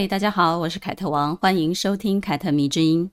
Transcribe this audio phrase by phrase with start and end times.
[0.00, 3.10] 嘿，大家好，我是凯特王，欢迎收听凯特迷之音。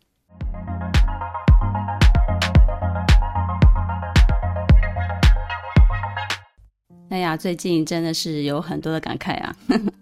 [7.09, 9.55] 哎呀，最近真的是有很多的感慨啊，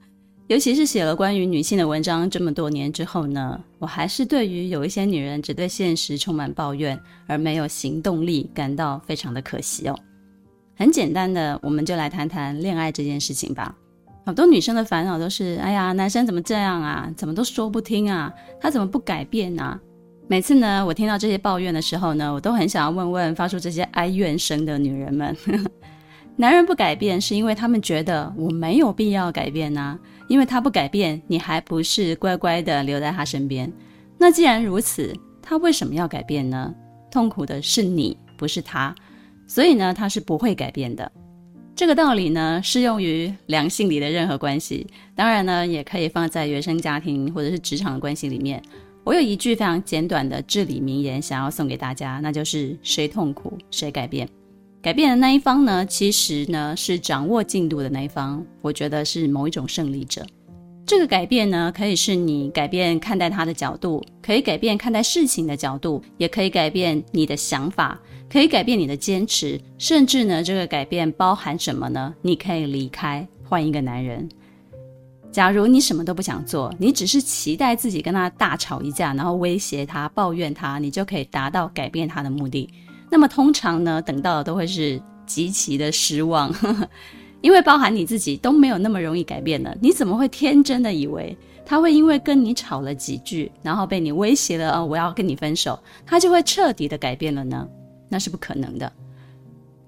[0.48, 9.98] 尤其是写了关于女性的文章这么多年之后呢，我还是对于有一些女人只对现实充满抱怨而没有行动力感到非常的可惜哦。
[10.76, 13.74] 很简单的，我们就来谈谈恋爱这件事情吧。
[14.26, 17.12] 好多女生的烦恼都是：哎呀，男生怎么这样啊？
[17.18, 18.34] 怎么都说不听啊？
[18.60, 19.80] 他怎么不改变啊？
[20.28, 25.36] 每次呢，我听到这些抱怨的时候呢，我都很想要问问发出这些哀怨声的女人们。
[26.38, 30.00] 男人不改变，是因为他们觉得我没有必要改变呐，
[30.30, 33.72] 因为他不改变，你还不是乖乖的留在他身边。
[34.18, 36.74] 那既然如此，他为什么要改变呢？
[37.12, 38.96] 痛苦的是你，不是他，
[39.46, 41.12] 所以呢，他是不会改变的。
[41.76, 44.86] 这个道理呢，适用于两性里的任何关系，
[45.16, 48.62] 当然呢，也可以放在原生家庭或者是职场的关系里面。
[49.04, 54.30] 我有一句非常简短的至理名言，想要送给大家，那就是：谁痛苦，谁改变。
[54.84, 60.26] 改变的那一方呢，其实呢是掌握进度的那一方，我觉得是某一种胜利者。
[60.86, 67.98] 这个改变呢，可以是你改变看待他的角度，可以改变看待事情的角度，也可以改变你的想法，
[68.30, 72.14] 可以改变你的坚持，甚至呢，这个改变包含什么呢？
[72.22, 74.28] 你可以离开，换一个男人。
[75.32, 82.70] 假如你什么都不想做，你只是期待自己跟他大吵一架，然后威胁他、抱怨他，你就可以达到改变他的目的。
[83.10, 86.90] 那么通常呢，等到的都会是极其的失望，呵呵，
[87.44, 89.78] 因为包含你自己都没有那么容易改变的。
[89.82, 97.68] 你怎么会天真的以为他会因为跟你吵了几句，然后被你威胁了，哦，我要跟你分手，他就会彻底的改变了呢？
[98.08, 98.90] 那是不可能的。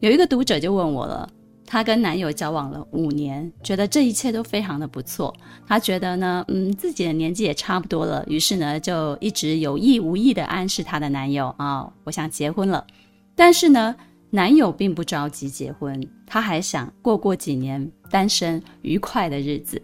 [0.02, 1.30] 有一个读者就问我了，
[1.66, 5.34] 她跟男友交往了五年，觉得这一切都非常的不错。
[5.66, 12.86] 她觉得呢，嗯，自己的年纪也差不多了，于是呢，就一直有意无意的暗示她的男友啊，我想结婚了。
[13.36, 13.96] 但是呢，
[14.36, 19.82] 男友并不着急结婚，他还想过过几年单身愉快的日子。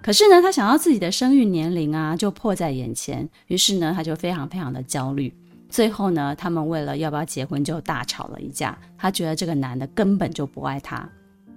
[0.00, 5.34] 可是呢，他想要自己的生育年龄啊，就迫在眼前，于是呢，他就非常非常的焦虑。
[5.68, 8.78] 最后呢，他们为了要不要结婚就大吵了一架。
[8.96, 11.08] 他觉得这个男的根本就不爱他。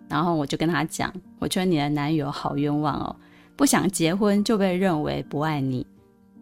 [0.10, 3.16] 然后我就跟他讲，我觉得你的男友好冤枉哦，
[3.56, 5.86] 不想结婚就被认为不爱你。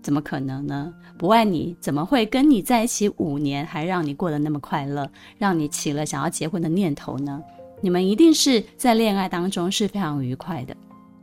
[0.05, 0.93] 怎么可能呢？
[1.17, 7.41] 不爱你，怎么会跟你在一起五年，还让你过得那么快乐，让你起了想要结婚的念头呢？
[7.81, 10.77] 你们一定是在恋爱当中是非常愉快的。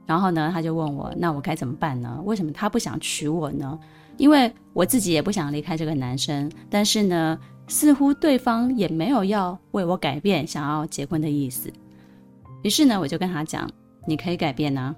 [0.04, 2.20] 然后呢，他就问我，那我该怎么办呢？
[2.24, 3.78] 为什么他不想娶我呢？
[4.16, 7.38] 因为我自己也不想离开这个男生，但是呢，
[7.68, 11.72] 似乎对方也没有要为我改变，想要结婚的意思。
[12.62, 13.70] 于是呢，我就跟他讲，
[14.08, 14.92] 你可以改变呢。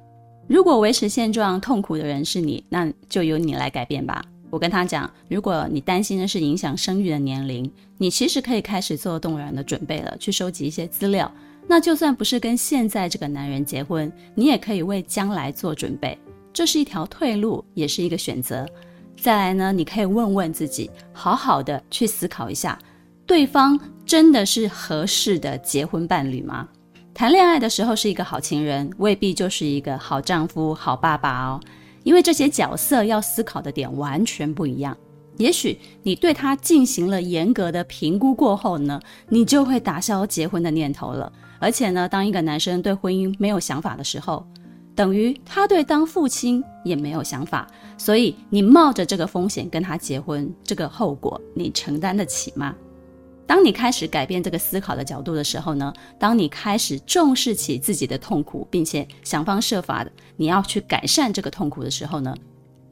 [0.47, 4.25] 如果维持现状痛苦的人是你，那就由你来改变吧。
[4.51, 7.69] 我跟他讲，如果你担心的是影响生育的年龄，
[7.99, 11.31] 你其实可以开始做动员的准备了，去收集一些资料。
[11.67, 16.17] 那就算不是跟现在这个男人结婚，你也可以为将来做准备，
[16.53, 18.69] 这是一条退路，也是一个选择。
[19.17, 22.79] 再来呢，你可以问问自己，好好的去思考一下，
[23.27, 26.69] 对方真的是合适的结婚伴侣吗？
[27.15, 31.61] 谈恋爱的时候是一个好情人，未必就是一个好丈夫、好爸爸哦。
[32.03, 34.97] 因为这些角色要思考的点完全不一样。
[35.37, 41.33] 也许你对他进行了严格的评估过后呢，你就会打消结婚的念头了。
[41.61, 44.45] 而且呢，当一个男生对婚姻没有想法的时候，
[44.97, 47.65] 等于他对当父亲也没有想法。
[47.97, 52.75] 所以你冒着这个风险跟他结婚，这个后果你承担得起吗？
[53.47, 62.35] 当你开始改变这个思考的角度的时候呢，当你开始重视起自己的痛苦，并且想方设法的你要去改善这个痛苦的时候呢，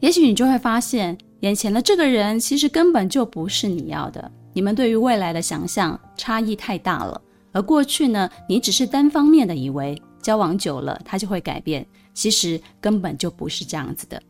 [0.00, 4.30] 也许你就会发现，眼前的这个人其实根本就不是你要的。
[4.52, 7.20] 你们对于未来的想象差异太大了，
[7.52, 14.22] 而过去呢，你只是单方面的以为交往久了他就会改变，其实根本就不是这样子的。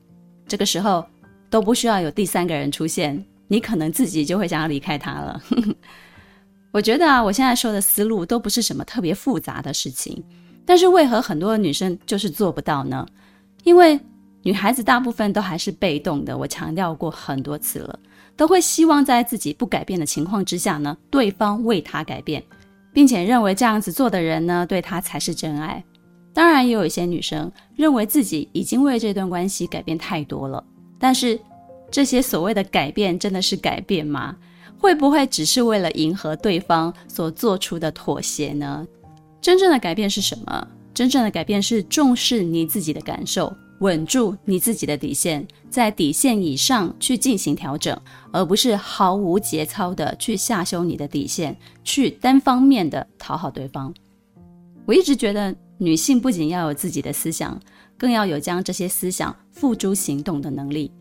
[0.47, 1.05] 这个时候
[1.51, 5.43] 都不需要有第三个人出现，你可能自己就会想要离开他了。
[6.73, 10.25] 我觉得啊，我现在说的思路都不是什么特别复杂的事情，
[10.65, 13.07] 但是为何很多的女生就是做不到呢？
[13.63, 14.01] 因为
[14.43, 17.99] 女孩子大部分都还是被动的，我强调过很多次了，
[18.37, 22.43] 都会希望在自己不改变的情况之下呢，对方为她改变。
[22.95, 25.83] 并且认为这样子做的人呢，对她才是真爱。
[26.35, 30.63] 当然，也有一些女生认为自己已经为这段关系改变太多了，
[30.99, 31.41] 但是
[31.91, 34.37] 这些所谓的改变真的是改变吗？
[34.79, 38.87] 会不会只是为了迎合对方所做出的妥协呢？
[39.41, 40.69] 真正的改变是什么？
[40.95, 47.99] 真正的改变是重视你自己的感受，稳住你自己的底线，在底线以上去进行调整，
[48.31, 53.93] 而不是毫无节操的去下修你的底线，去单方面的讨好对方。
[54.85, 57.59] 我一直觉得，女性不仅要有自己的思想，
[57.97, 60.93] 更要有将这些思想付诸行动的能力。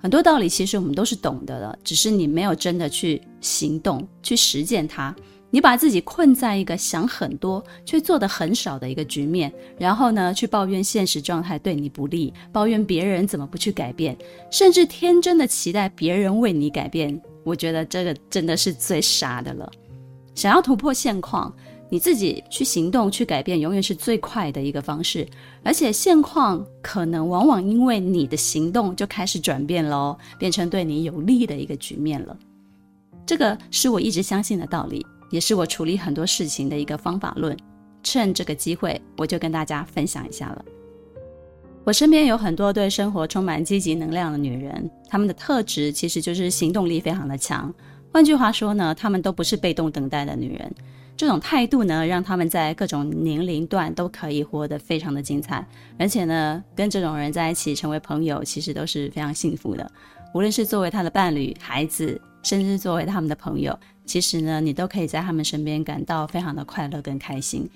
[0.00, 5.14] 很多道理其实我们都是懂得的，只是你没有真的去行动、去实践它。
[5.52, 14.16] 你把自己困在一个想很多却做得很少的一个局面，然后呢，去抱怨现实状态对你不利，抱怨别人怎么不去改变，
[14.50, 17.20] 甚至天真的期待别人为你改变。
[17.42, 19.68] 我觉得这个真的是最傻的了。
[20.36, 21.52] 想要突破现况，
[21.90, 25.26] 你自己去行动、去改变，永远是最快的一个方式。
[25.62, 32.34] 而且现况可能往往因为你的行动就开始转变喽，变成对你有利的一个局面了。
[33.26, 35.04] 这个是我一直相信的道理。
[35.30, 37.56] 也是我处理很多事情的一个方法论，
[38.02, 40.64] 趁这个机会，我就跟大家分享一下了。
[41.84, 47.72] 我身边有很多对生活充满积极能量的女人，她们的特质其实就是行动力非常的强。
[48.12, 50.74] 换句话说呢，她们都不是被动等待的女人。
[51.20, 55.62] 这种态度呢，让他们在各种年龄段都可以活得非常的精彩。
[55.98, 59.92] 而且呢，跟这种人在一起成为朋友，其实都是非常幸福的。
[60.32, 63.78] 无论是作为他的伴侣、孩子，甚至作为他们的朋友。
[64.06, 67.68] 其实呢，你都可以在他们身边感到非常的快乐跟开心。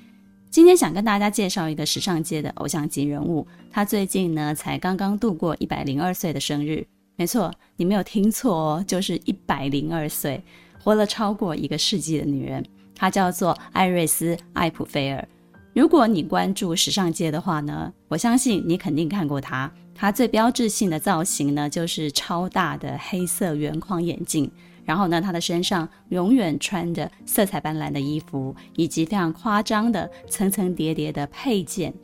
[0.49, 6.87] 今天想跟大家介绍一个时尚界的偶像级人物，他最近呢才刚刚度过一百零二岁的生日。
[7.17, 10.43] 没错，你没有听错哦，就是一百零二岁，
[10.83, 12.65] 活了超过一个世纪的女人。
[12.95, 15.29] 她叫做艾瑞斯·艾普菲尔。
[15.75, 19.71] 如果你关注时尚界的话呢，我相信你肯定看过她。
[19.95, 24.51] 她最标志性的造型呢，就是超大的黑色圆框眼镜。
[24.85, 31.95] 然后呢，他的身上永远穿着色彩斑斓的衣服，以及非常夸张的层层叠叠的配件。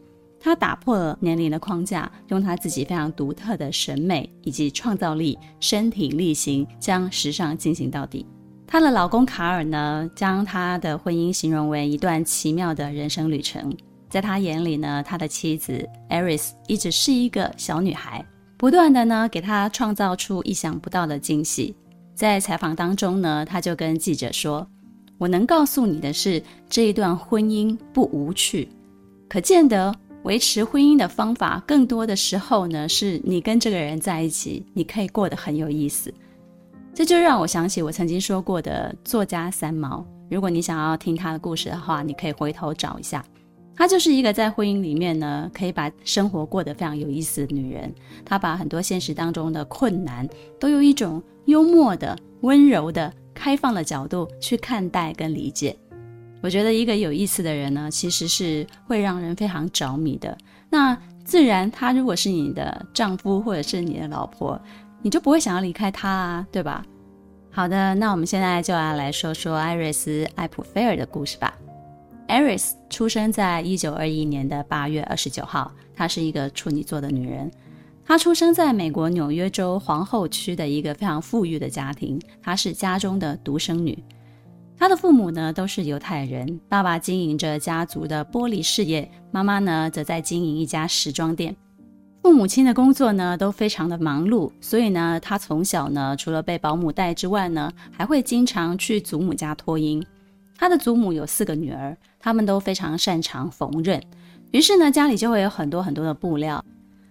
[0.41, 8.25] 他打破了年龄的框架，用他自己非常独特的审美以及创造力，身体力行将时尚进行到底。
[8.73, 13.77] 她的老公卡尔呢，将他的婚姻形容为一段奇妙的人生旅程。
[14.09, 18.25] 在他眼里呢，他的妻子艾瑞斯一直是一个小女孩，
[18.57, 21.75] 不断的呢给他创造出意想不到的惊喜。
[22.15, 24.65] 在采访当中呢，他就跟记者说
[25.19, 28.69] ：“我能告诉你的是，这一段婚姻不无趣，
[29.29, 36.15] 可见得维持婚姻的方法，更多的时候呢，是你跟这个人在一起，你可以过得很有意思。”
[36.93, 40.05] 这就让我想起我曾经说过的作家三毛。
[40.31, 43.25] 如果你想要听他的故事的话，你可以回头找一下。
[43.75, 47.93] 她就是一个在婚姻里面呢，可以把生活过得非常有意思的女人。
[48.25, 50.29] 她把很多现实当中的困难，
[50.59, 55.75] 都用一种幽默的、温柔的、开放的角度去看待跟理解。
[56.43, 60.37] 我觉得一个有意思的人呢，其实是会让人非常着迷的。
[60.69, 64.61] 那自然，他如果是你的丈夫或者是你的老婆，
[65.03, 66.85] 你就不会想要离开他啊，对吧？
[67.51, 71.53] 好的，那我们现在就要来说说艾瑞斯·艾普菲尔的故事吧。
[72.29, 77.51] 艾瑞斯出生在一九二一年的八月二十九号，她是一个处女座的女人。
[78.05, 83.99] 她出生在美国纽约州皇后区的一个非常富裕的家庭，她是家中的独生女。
[84.79, 91.57] 她的父母呢都是犹太人，爸爸经营着家族的玻璃事业，妈妈呢则在经营一家时装店。
[92.23, 100.05] 父母亲的工作呢都非常的忙碌，所以呢，他从小呢除了被保姆带之外呢，还会经常去祖母家托婴。
[100.57, 101.97] 他的祖母有四个女儿。
[102.23, 103.99] 他们都非常擅长缝纫，
[104.51, 106.63] 于是呢，家里就会有很多很多的布料，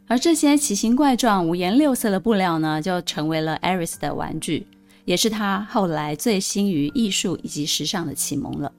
[0.06, 4.68] 而这些奇形怪状、五颜六色的布料呢，就成为了 Eris 的玩具，
[5.06, 8.72] 也是他后来醉心于艺术以及时尚的启蒙了。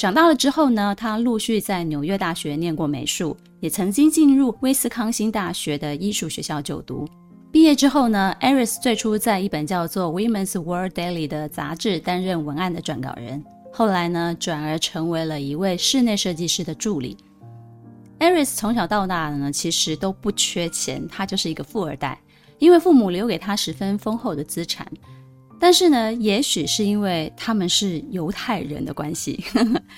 [0.00, 7.06] 长大了之后呢，他陆续在纽约大学念过美术，也曾经进入威斯康星大学的艺术学校就读。
[7.52, 13.44] 毕业之后呢，艾瑞斯最初在一本叫做《Women's World Daily》的杂志担任文案的撰稿人。
[13.70, 17.18] 后来呢，转而成为了一位室内设计师的助理。
[18.20, 22.18] 艾瑞斯从小到大呢，其实都不缺钱，他就是一个富二代，
[22.58, 24.90] 因为父母留给他十分丰厚的资产。
[25.60, 29.44] 但是呢，也许是因为他们是犹太人的关系，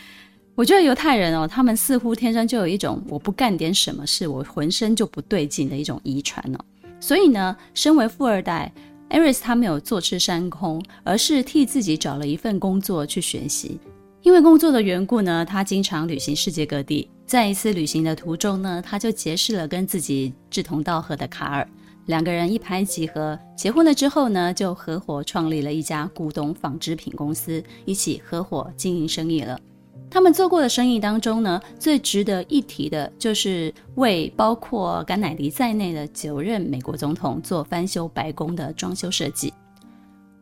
[0.56, 6.58] 我觉得犹太人哦，他们似乎天生就有一种我不干点什么事，我浑身就不对劲的一种遗传哦。
[7.00, 8.70] 所以呢，身为富二代。
[9.08, 13.78] 艾瑞斯他没有坐吃山空，而是替自己找了一份工作去学习。
[14.22, 17.10] 因为工作的缘故呢，他经常旅行世界各地。
[17.26, 21.68] 在一次旅行的途中呢，他就结识了跟自己志同道合的卡尔，
[22.06, 23.38] 两个人一拍即合。
[23.56, 29.58] 结婚了之后呢，就合伙创立了一家古董纺织品公司，一起合伙经营生意了。
[30.10, 39.54] 他们做过的生意当中呢，最值得一提的就是为包括甘乃迪在内的九任美国总统做翻修白宫的装修设计。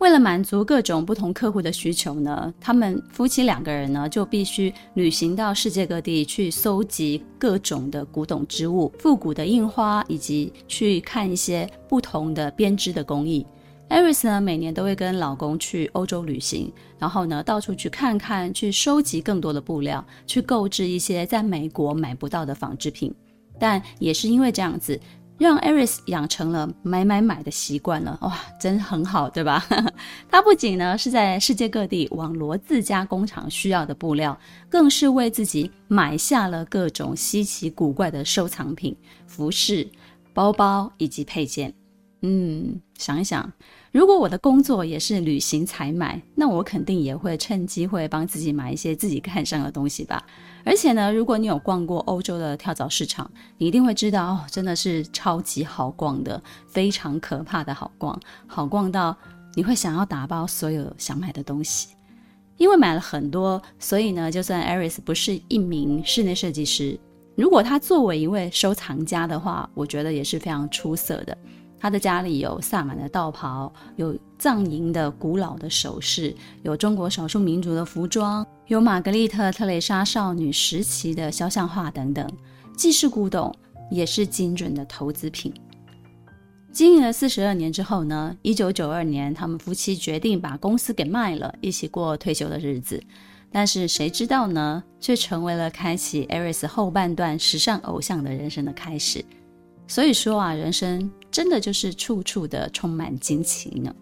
[0.00, 13.47] 为了满足各种不同客户的需求呢，他们夫妻两个人呢就必须旅行到世界各地去搜集各种的古董织物、复古的印花，以及去看一些不同的编织的工艺。
[13.90, 23.14] Iris 呢每年都会跟老公去欧洲旅行，然后呢到处去看看，去收集更多的布料，去购置一些在美国买不到的纺织品。
[23.59, 24.99] 但也是因为这样子。
[25.40, 29.64] 让 Iris 养成了买买买的习惯了，哇，真很好，对吧？
[30.28, 38.94] 他不仅呢是在世界各地网罗自家工厂需要的布料，更是为自己买下了各种稀奇古怪的收藏品、
[39.26, 39.88] 服饰、
[40.35, 41.73] 包包以及配件。
[42.20, 43.50] 嗯，想一想，
[43.92, 50.23] 如果我的工作也是旅行采买，那我肯定也会趁机会帮自己买一些自己看上的东西吧。
[50.64, 59.16] 而且呢，如果你有逛过欧洲的跳蚤市场，你一定会知道，哦，真的是超级好逛的，非常可怕的好逛，好逛到
[59.54, 61.88] 你会想要打包所有想买的东西。
[62.56, 66.98] 因为买了很多，所以呢，就算 Iris 不是一名室内设计师，
[67.34, 71.36] 如果他作为一位收藏家的话，我觉得也是非常出色的。
[71.80, 82.30] 他的家里有萨满的道袍，有藏银的古老的首饰，有中国少数民族的服装，有玛格丽特·特蕾莎少女时期的肖像画等等。
[82.76, 83.54] 既是古董，
[83.90, 85.52] 也是精准的投资品。
[86.70, 93.02] 经营了四十二年之后呢，一九九二年，他们夫妻决定把公司给卖了，一起过退休的日子。
[93.50, 99.25] 但是谁知道呢，却成为了开启 Eris 后半段时尚偶像的人生的开始。
[99.88, 103.94] 所以说啊，人生真的就是处处的充满惊奇呢。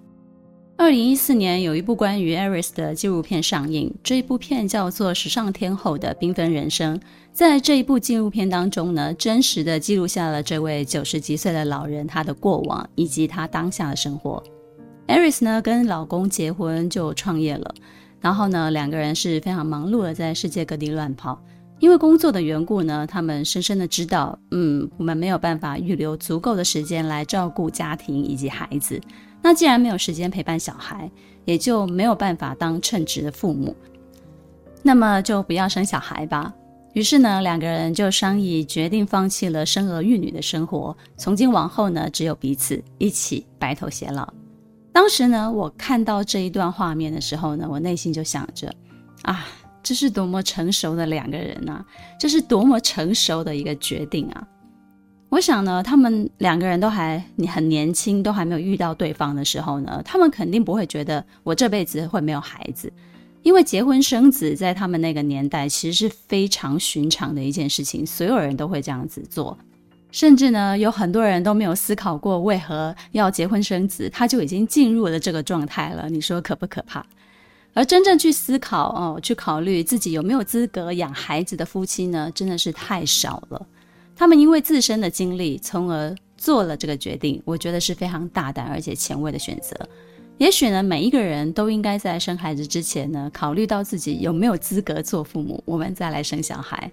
[0.77, 6.97] 二零一四年有一部关于 Eris 的纪录片上映，这一部片叫做《时尚天后的缤纷人生》。
[7.33, 14.41] 在这一部纪录片当中呢，真实的记录下了这位九十几岁的老人他的过往以及他当下的生活。
[15.09, 17.75] Iris 呢跟老公结婚就创业了，
[18.21, 21.43] 然后呢两个人是非常忙碌的在世界各地乱跑。
[21.81, 29.01] 因为工作的缘故呢，他们深深的知道，嗯，我们没有办法预留足够的时间来照顾家庭以及孩子。
[29.41, 31.09] 那既然没有时间陪伴小孩，
[31.45, 33.77] 也就没有办法当称职的父母，
[34.83, 36.53] 那么就不要生小孩吧。
[36.95, 44.29] 于是呢，两个人就商议决定放弃了生儿育女的生活，从今往后呢，只有彼此一起白头偕老。
[44.93, 48.75] 当时呢，我看到这一段画面的时候呢，我内心就想着，
[49.23, 49.47] 啊。
[49.89, 51.87] 这是多么成熟的两个人呐、啊！
[52.21, 54.47] 这是多么成熟的一个决定啊！
[55.31, 62.93] 我想呢，他们两个人都还你很年轻，都还没有遇到对方的时候呢，他们肯定不会觉得我这辈子会没有孩子，
[63.43, 69.57] 因为结婚生子在他们那个年代其实是非常寻常的一件事情，所有人都会这样子做，
[70.11, 76.11] 甚至呢，有很多人都没有思考过为何要结婚生子，他就已经进入了这个状态了。
[76.11, 77.03] 你说可不可怕？
[77.79, 83.67] 而真正去思考哦，去考虑自己有没有资格养孩子的夫妻呢，真的是太少了。
[84.17, 87.41] 他们因为自身的经历，从而做了这个决定。
[87.45, 89.77] 我觉得是非常大胆而且前卫的选择。
[90.39, 96.91] 也许呢，每一个人都应该在生孩子之前呢，考虑到自己有没有资格做父母，我们再来生小孩。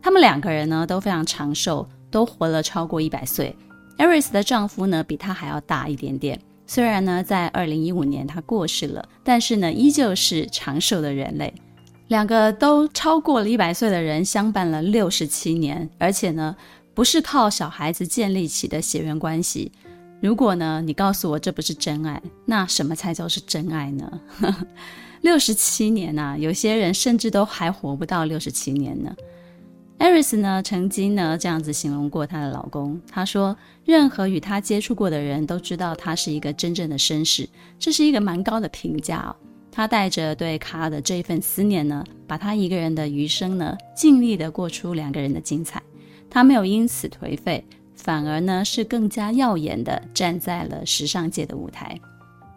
[0.00, 3.54] 他们两个人呢都非常长寿，都活了超过一百岁。
[3.98, 6.40] Eris 的丈夫呢比她还要大一点点。
[6.66, 11.52] 虽然呢，在二零一五年他过世了，但是呢，依旧是长寿的人类。
[12.08, 16.56] 两个都超过了一百岁的人相伴了六十七年，而且呢，
[16.94, 19.72] 不是靠小孩子建立起的血缘关系。
[20.20, 24.20] 如果呢，你告诉我这不是真爱，那什么才叫是真爱呢？
[25.22, 29.14] 六十七年呐、有些人甚至都还活不到六十七年呢。
[29.98, 37.48] Iris 呢，曾经呢这样子形容过她的老公，她说：“任何与她接触过的人都知道他是一个真正的绅士，
[37.78, 39.34] 这是一个蛮高的评价哦。”
[39.72, 45.82] 她带着对卡尔的这一份思念呢，把她一个人的余生呢，尽力的过出两个人的精彩。
[46.28, 51.98] 她没有因此颓废，反而呢是更加耀眼的站在了时尚界的舞台。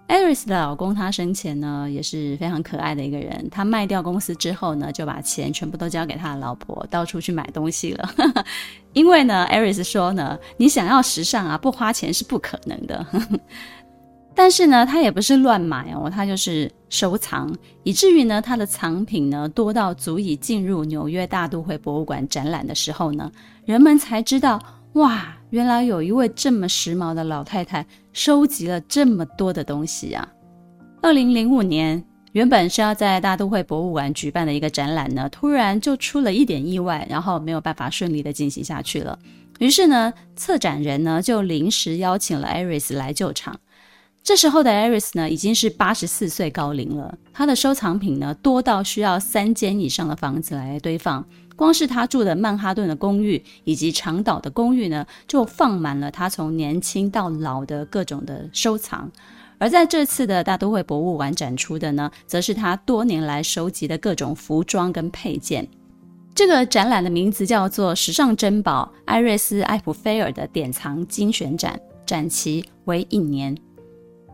[0.09, 3.47] Iris 的老公，他生前呢也是非常可爱的一个人。
[3.51, 8.09] 他卖掉公司之后呢，就把钱全部都交给他的老婆，到处去买东西了。
[8.93, 13.05] 因为呢，Iris 说呢，你想要时尚啊，不花钱是不可能的。
[14.33, 23.31] 但是呢，他也不是乱买哦，他就是收藏，以至于呢，他的藏品呢多到足以进入纽约大都会博物馆展览的时候呢，
[23.63, 24.59] 人们才知道，
[24.93, 30.27] 哇，原来有一位这么时髦的老太太收集了这么多的东西啊！
[31.01, 32.03] 二零零五年，
[32.33, 39.17] 原本是要在大都会博物馆举办的一个展览呢，突然就出了一点意外，然后没有办法顺利的进行下去了。
[39.57, 43.59] 于是呢，策展人呢就临时邀请了 Iris 来救场。
[44.21, 47.17] 这时候的 Iris 呢，已经是八十四岁高龄了。
[47.33, 51.25] 她的收藏品呢，多到需要三间以上的房子来堆放。
[51.59, 59.11] 光是他住的曼哈顿的公寓以及长岛的公寓呢，就放满了他从年轻到老的各种的收藏。
[59.57, 65.67] 而在这次的大都会博物馆展出的呢，则是他多年来收集的各种服装跟配件。
[66.33, 73.53] 这个展览的名字叫做“时尚珍宝——艾瑞斯·艾普菲尔的典藏精选展”，展期为一年。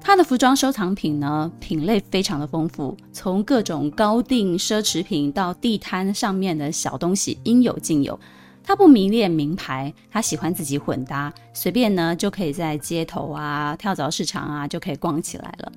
[0.01, 8.19] 他的服装收藏品呢，品类非常的丰富，从各种高定奢侈品到地摊上面的小东西，应有尽有。
[8.63, 15.71] 他不迷恋名牌，他喜欢自己混搭，随便呢就可以在街头啊、跳蚤市场啊就可以逛起来了。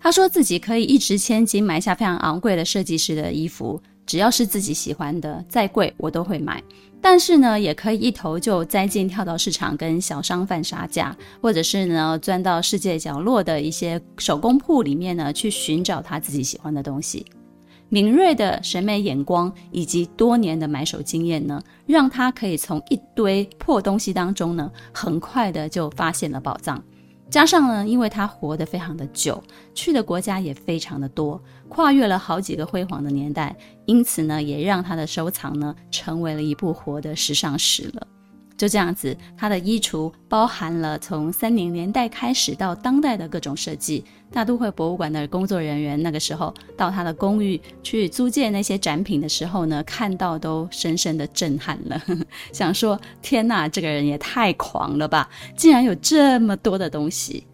[0.00, 3.80] 他说自己可以一掷千金买下非常昂贵的设计师的衣服。
[4.06, 6.62] 只要是自己喜欢的，再贵我都会买。
[7.06, 17.26] 但是呢，也可以一头就栽进跳蚤市场跟小商贩杀价，或者是呢，钻到世界角落的一些手工铺里面呢，去寻找他自己喜欢的东西。
[17.90, 26.82] 敏锐的审美眼光以及多年的买手经验呢，让他可以从一堆破东西当中呢，很快的就发现了宝藏。
[27.34, 29.42] 加上呢，因为他活得非常的久，
[29.74, 38.06] 去的国家也非常的多，跨越了好几个辉煌的年代，因此呢，也让他的收藏呢，成为了一部活的时尚史了。
[38.56, 44.04] 就这样子，他的衣橱包含了从三零年代开始到当代的各种设计。
[44.30, 52.02] 大都会博物馆的工作人员那个时候到他的公寓去租借那些展品的时候呢，看到都深深的震撼了，
[52.52, 55.28] 想说：天呐，这个人也太狂了吧！
[55.56, 57.46] 竟然有这么多的东西。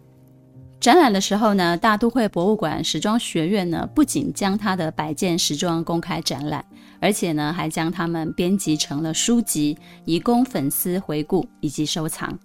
[0.81, 6.65] 展览的时候呢，大都会博物馆时装学院呢，不仅将他的百件时装公开展览，
[6.99, 12.35] 而且呢，还将他们编辑成了书籍，以供粉丝回顾以及收藏。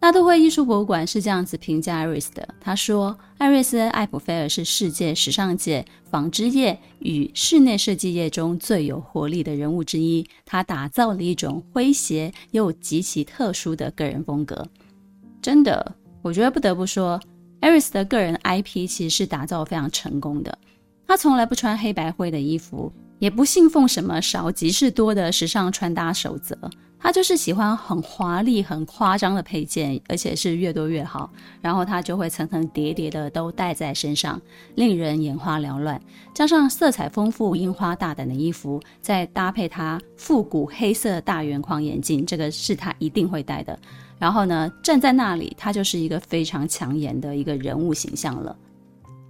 [0.00, 10.28] 大都会艺术博物馆是这样子评价艾瑞斯的：他说，艾瑞斯·艾普菲尔是世界时尚界、纺织业与室内设计业中最有活力的人物之一。
[10.44, 14.66] 他打造了一种诙谐又极其特殊的个人风格。
[15.40, 17.20] 真的，我觉得不得不说。
[17.60, 20.56] 艾瑞斯的个人 IP 其实是打造非常成功的。
[21.06, 26.56] 他从来不穿黑白灰的衣服，也不信奉什么少即是多的时尚穿搭守则。
[26.98, 31.30] 他就是喜欢很华丽、很夸张的配件，而且是越多越好。
[31.60, 34.40] 然后他就会层层叠叠的都戴在身上，
[34.74, 36.00] 令人眼花缭乱。
[36.34, 43.78] 加上色彩丰富、樱花大胆的衣服，再搭配他复古黑色大圆框眼镜，这个是他一定会戴的。
[44.18, 48.56] 然后呢，站在那里，他就是一个非常抢眼的一个人物形象了。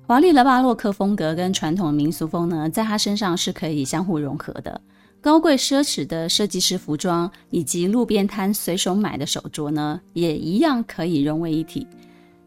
[0.07, 4.81] 华丽的巴洛克风格跟传统民俗风呢，在他身上是可以相互融合的。
[5.20, 11.85] 高贵奢侈的设计师服装以及路边摊随手买的手镯呢，也一样可以融为一体。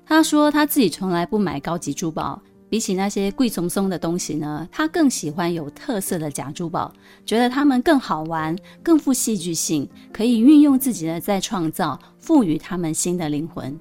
[0.06, 2.42] 他说他自己从来不买高级珠宝。
[2.70, 6.94] 比起那些贵松松的东西呢，他更喜欢有特色的假珠宝，
[7.26, 13.76] 觉得它们更好玩，更富戏剧性，可以运用自己的再创造，赋予它们新的灵魂。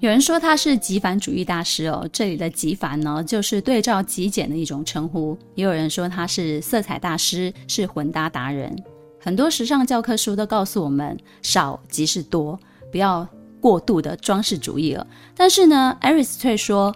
[0.00, 5.36] 有人说他是极繁主义大师哦，这里的极繁呢，就是对照极简的一种称呼。
[5.54, 8.74] 也有人说他是色彩大师，是混搭达人。
[9.20, 12.58] 很多时尚教科书都告诉我们，少即是多，
[12.90, 13.28] 不要
[13.60, 15.06] 过度的装饰主义了。
[15.36, 16.94] 但是呢，艾瑞斯却说。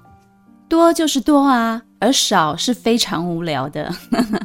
[0.73, 3.95] 多就是多啊，而少是非常无聊的。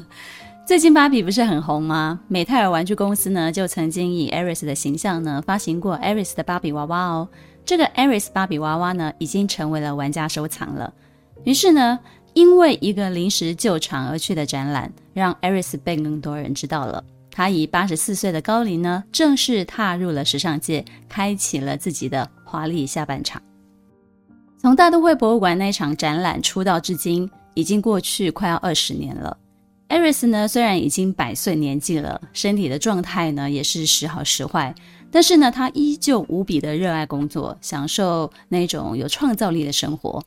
[0.68, 2.20] 最近芭比不是很红吗？
[2.28, 7.30] 美泰尔玩具公司呢，就曾经以 Eris 的形象呢，发行过 Eris 的芭比娃娃哦。
[7.64, 10.94] 这个 Eris 芭比娃娃呢，已经成为了玩家收藏了。
[11.46, 11.98] 于是呢，
[12.34, 17.02] 因为一个临时救场而去的展览，让 Eris 被更多人知道了。
[17.32, 23.42] 她以八十四岁的高龄呢，正式踏入了时尚界，开启了自己的华丽下半场。
[24.60, 29.38] 从大都会博物馆那场展览出道至今，已经过去快要二十年了。
[29.88, 34.74] 艾瑞斯呢，虽然已经百岁年纪了，身体的状态呢也是时好时坏，
[35.12, 40.22] 但是呢，他依旧无比的热爱工作，享受那种有创造力的生活。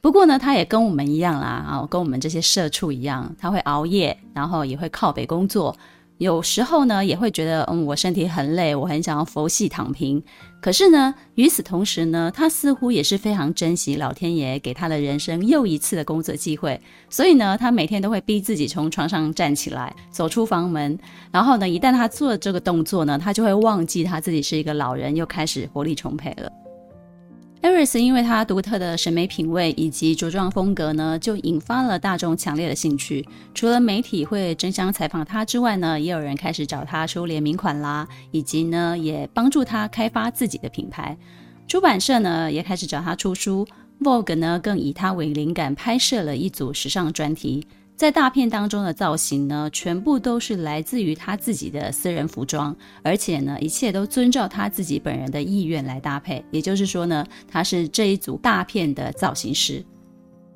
[0.00, 5.76] 不过呢，他也跟我们一样啦，啊，跟我们这些社畜一样，他会熬夜，然后也会靠北工作。
[6.18, 10.22] 有时候呢，也会觉得，嗯，我身体很累，我很想要佛系躺平。
[10.62, 16.80] 可是呢，与此同时呢，他似乎也是非常珍惜老天爷给他的人生又一次的工作机会。
[17.10, 20.96] 所以呢，他每天都会逼自己从床上站起来，走出房门。
[21.32, 26.61] 然后呢，一旦他做这个动作呢，他就会忘记他自己是一个老人，又开始活力充沛了。
[27.62, 33.24] Aries 因为他独特的审美品味以及着装风格呢，就引发了大众强烈的兴趣。
[33.54, 41.16] 除了媒体会争相采访他之外呢，也有人开始找他出联名款啦，以及呢，也帮助他开发自己的品牌。
[41.68, 43.64] 出版社呢，也开始找他出书。
[44.00, 47.64] Vogue 呢，更以他为灵感拍摄了一组时尚专题。
[47.94, 56.44] 在大片当中的造型呢，全部都是来自于他自己的私人服装，而且呢，一切都遵照他自己本人的意愿来搭配。
[56.50, 59.84] 也就是说呢，他是这一组大片的造型师。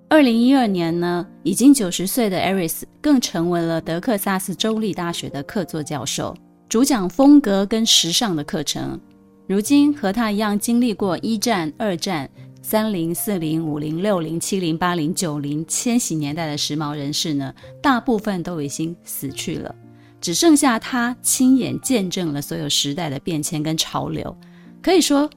[0.09, 6.37] 二零一二年呢，已经九十岁的 Eris 更成为了德克萨斯州立大学的客座教授，
[6.69, 8.99] 主讲风格跟时尚的课程。
[9.47, 12.29] 如今和他一样经历过一战、二战。
[12.69, 19.73] 三零、四零、五零、六零、七零、八零、九零，千禧年代的时髦人士呢，大部分都已经死去了，
[20.21, 24.37] 只剩下他亲眼见证了所有时代的变迁跟潮流。
[24.83, 25.31] 可以说，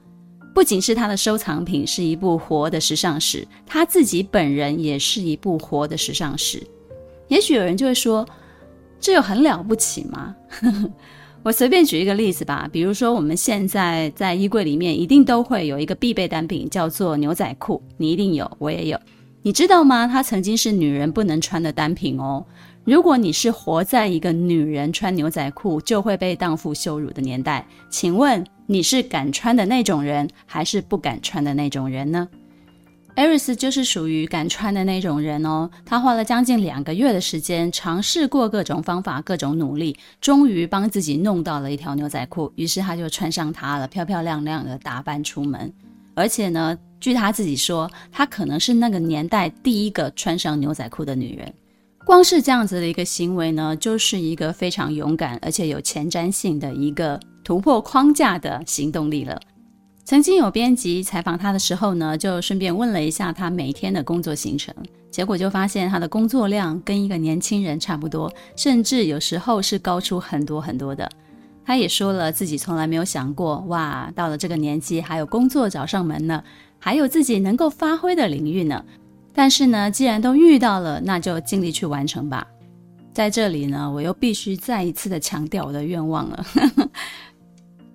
[0.56, 6.65] 不仅是他的收藏品是一部活的时尚史，他自己本人也是一部活的时尚史。
[7.28, 8.28] 也许有人就会说，
[9.00, 10.36] 这有很了不起吗？
[11.41, 17.82] 我随便举一个例子吧，比如说我们现在在衣柜里面一定都会有一个必备单品，叫做牛仔裤。
[17.97, 18.99] 你一定有，我也有。
[19.41, 20.06] 你知道吗？
[20.06, 22.45] 它曾经是女人不能穿的单品哦。
[22.84, 32.28] 如果你是活在一个女人穿牛仔裤就会被荡妇羞辱的年代，请问你是敢穿的那种人，还是不敢穿的那种人呢
[33.15, 35.69] 艾瑞斯就是属于敢穿的那种人哦。
[35.86, 42.52] 他花了将近两个月的时间，尝试过各种方法、各种努力，终于帮自己弄到了一条牛仔裤。
[42.56, 45.72] 于是他就穿上它了，漂漂亮亮的打扮出门。
[46.15, 51.54] 而且呢，据他自己说，他可能是那个年代第一个穿上牛仔裤的女人。
[52.06, 59.39] 光是这样子的一个行为呢，就是一个非常勇敢而且有前瞻性的一个突破框架的行动力了。
[60.10, 64.74] 曾经有编辑采访他的时候呢，就顺便问了一下他每天的工作行程，
[65.12, 71.08] 结果就发现他的工作量跟一个年轻人差不多，甚至有时候是高出很多很多的。
[71.63, 76.43] 他也说了自己从来没有想过，哇，到了这个年纪还有工作找上门呢，
[76.80, 78.84] 还有自己能够发挥的领域呢。
[79.32, 82.48] 但是呢，既然都遇到了，那就尽力去完成吧。
[83.13, 86.43] 在这里呢，我又必须再一次的强调我的愿望了。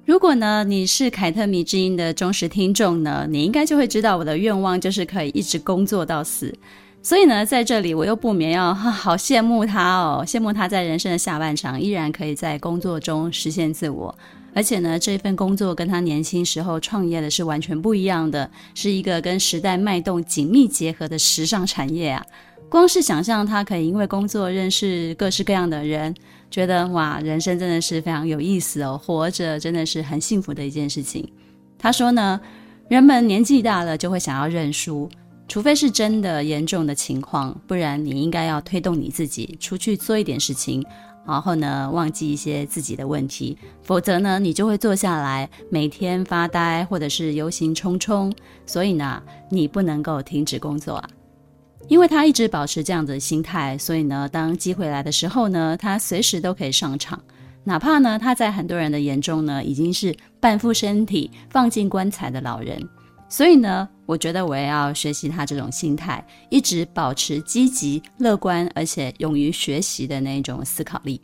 [0.04, 6.54] 如果呢，你是凯特迷之音的忠实听众呢，你应该就会知道我的愿望就是可以一直工作到死。
[7.02, 14.14] 所以呢，在这里我又不免要好羡慕他哦，羡慕他在人生的下半场依然可以在工作中实现自我，
[14.52, 22.22] 而且呢，这份工作跟他年轻时候创业的是完全不一样的，是一个跟时代脉动紧密结合的时尚产业啊。
[22.68, 26.14] 光是想象他可以因为工作认识各式各样的人。
[26.54, 31.28] 觉得哇，人生真的是非常有意思哦，活着真的是很幸福的一件事情。
[31.76, 32.40] 他说呢，
[32.88, 35.10] 人们年纪大了就会想要认输，
[35.48, 40.80] 除非是真的严重的情况，不然你应该要推动你自己出去做一点事情，
[41.26, 48.32] 然后呢，忘记一些自己的问题，否则呢，你就会坐下来每天发呆或者是忧心忡忡。
[48.64, 51.08] 所以呢，你不能够停止工作啊。
[51.88, 57.20] 因为他一直保持这样的心态，所以呢，当机会来的时候呢，他随时都可以上场，
[57.62, 62.82] 哪怕呢，他在很多人的眼中呢，已经是半副身体放进棺材的老人。
[63.28, 71.20] 所以呢，我觉得我也要学习他这种心态，一直保持积极、乐观，而且勇于学习的那种思考力。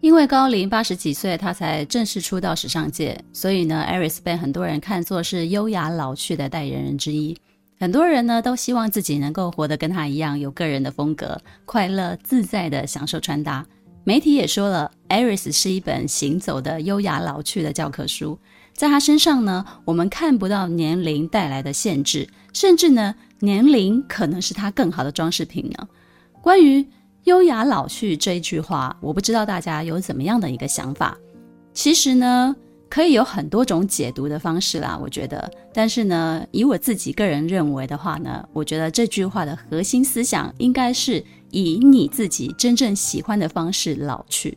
[0.00, 7.36] 因为高龄八十几岁，他才正式出道时尚界，所以呢，Aris 被很多人看作是优雅老去的代言人之一。
[7.78, 13.66] 很多人呢都希望自己能够活得跟他一样，有个人的风格，快乐自在地享受穿搭。
[14.02, 18.38] 媒体也说了，Aris 是一本行走的优雅老去的教科书。
[18.72, 25.88] 在他身上呢，我们看不到年龄带来的限制，甚至呢，年龄可能是他更好的装饰品呢。
[26.40, 26.86] 关于
[27.24, 31.16] 优雅老去这一句话，我不知道大家有怎么样的一个想法。
[31.74, 32.56] 其实呢。
[32.88, 35.50] 可以有很多种解读的方式啦，我觉得。
[35.72, 44.56] 但是呢，以我自己个人认为的话呢，我觉得这句话的核心思想应该是以你自己真正喜欢的方式老去。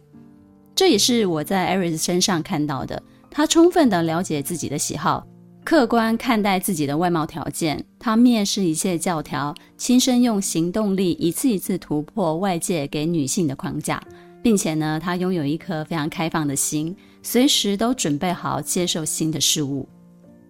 [0.75, 3.01] 这也是我在 Aris 身上看到的。
[3.31, 5.25] 他充分的了解自己的喜好，
[5.63, 14.01] 客观看待自己的外貌条件，他蔑视一切教条，亲身用行动力一次一次突破外界给女性的框架。
[14.41, 19.87] 并且呢，他拥有一颗非常开放的心，随时都准备好接受新的事物。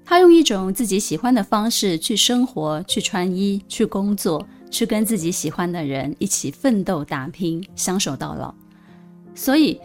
[0.06, 8.54] 他用一种自己喜欢的方式去生活、去穿衣、去工作、去跟自己喜欢的人一起奋斗打拼，相守到老。
[9.36, 9.80] 所以，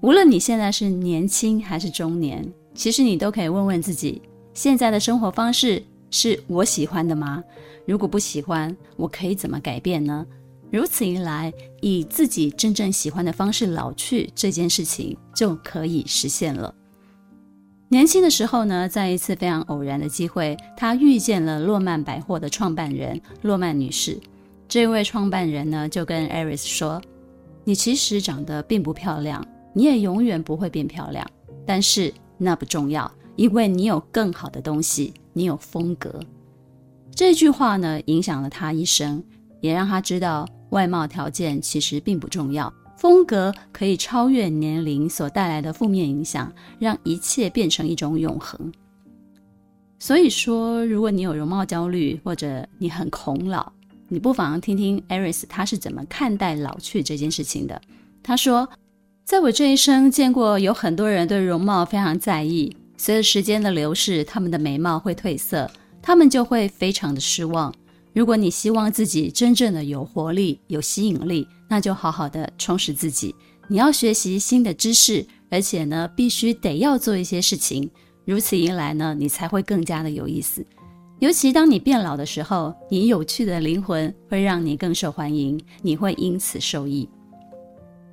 [0.00, 4.22] 无论你现在是年轻还是中年，其实你都可以问问自己：
[4.54, 7.44] 现在的生活方式是我喜欢的吗？
[7.86, 10.26] 如果不喜欢，我可以怎么改变呢？
[10.70, 16.74] 如此一来，以自己真正喜欢的方式老去，这件事情就可以实现了。
[17.88, 24.18] 年轻的时候呢，在一次非常偶然的机会，他遇见了诺曼百货的创办人诺曼女士。
[24.66, 27.00] 这位创办人呢，就跟艾瑞斯说
[27.62, 31.24] ：“你其实长得并不漂亮，你也永远不会变漂亮。
[31.64, 36.18] 但是那不重要，因为你有更好的东西，你有风格。”
[37.14, 39.22] 这句话呢，影响了他一生，
[39.60, 40.48] 也让他知道。
[40.70, 48.72] 外貌条件其实并不重要，风格可以超越年龄所带来的负面影响，让一切变成一种永恒。
[50.00, 53.70] 所以说，如果你有容貌焦虑，或者你很恐老，
[54.08, 57.80] 你不妨听听 Eris 他是怎么看待老去这件事情的。
[58.20, 58.68] 他说
[59.24, 65.70] ：“在我这一生见过有很多人对容貌非常在意，随着时间的流逝，他们的美貌会褪色，
[66.02, 67.72] 他们就会非常的失望。”
[68.12, 73.34] 如果你希望自己真正的有活力、有吸引力，那就好好的充实自己。
[73.68, 77.90] 你要学习新的知识，而且呢，必须得要做一些事情。
[78.24, 80.66] 如此一来呢，你才会更加的有意思。
[81.18, 87.08] 尤其当你变老的时候，你有趣的灵魂会让你更受欢迎，你会因此受益。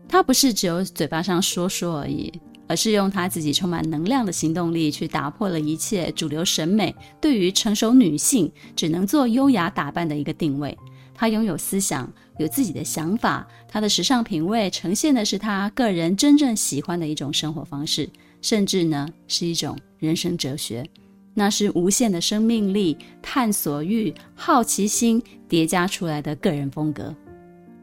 [0.07, 2.31] 它不是只有嘴巴上说说而已。
[2.67, 10.75] 而是用他自己充满能量的行动力，去打破了一切主流审美对于成熟女性只能做优雅打扮的一个定位。
[11.15, 18.07] 他拥有思想，有自己的想法，他的时尚品味呈现的是他个人真正喜欢的一种生活方式，
[18.41, 20.87] 甚至呢是一种人生哲学。
[21.33, 27.13] 那是无限的生命力、探索欲、好奇心叠加出来的个人风格。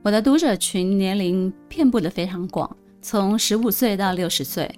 [0.02, 2.76] 我的读者群年龄遍布的非常广。
[3.02, 4.72] 从十五岁到六十岁，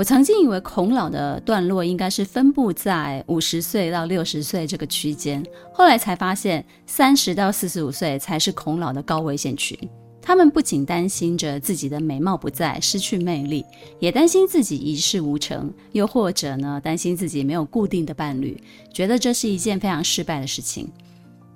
[0.00, 9.78] 我曾经以为孔老的段落应该是分布在五十岁到六十岁这个区间，后来才发现三十到四十五岁才是孔老的高危险群。
[10.22, 13.62] 他们不仅担心着自己的美貌不再，失去魅力，
[13.98, 18.58] 也担心自己一事无成，又或者呢，担心自己没有固定的伴侣，
[18.94, 20.90] 觉得这是一件非常失败的事情。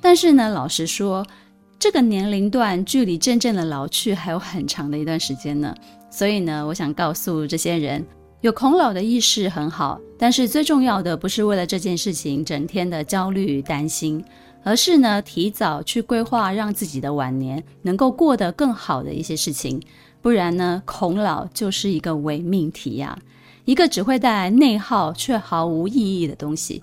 [0.02, 1.26] 但是呢，老实说，
[1.78, 5.74] 这个年龄段距离真正的老去还有很长的一段时间呢。
[6.10, 8.04] 所以呢，我想告诉这些人，
[8.44, 14.22] 有恐老的意识很好，但是最重要的不是为了这件事情整天的焦虑与担心，
[14.62, 19.80] 而是呢，提早去规划，让自己的晚年能够过得更好的一些事情。
[20.20, 23.18] 不然呢，恐老就是一个伪命题呀，
[23.64, 26.82] 一个只会带来内耗却毫无意义的东西。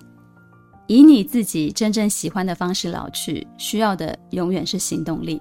[0.88, 5.40] 以你自己真正喜欢的方式老去，需要的永远是行动力。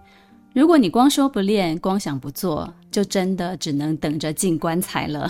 [0.54, 5.28] 如果你光说不练，光想不做，就真的只能等着进棺材了。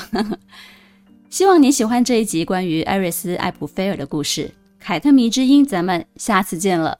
[1.31, 5.65] 希望你喜欢这一集关于艾瑞斯·艾普菲尔的故事，《凯特迷之音》。
[5.67, 6.97] 咱们下次见了。